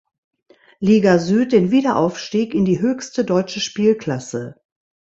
[0.79, 4.59] Liga Süd den Wiederaufstieg in die höchste deutsche Spielklasse.